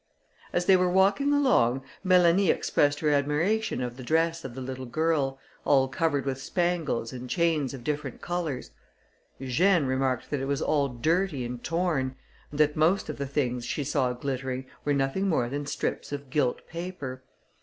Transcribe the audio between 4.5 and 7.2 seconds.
the little girl, all covered with spangles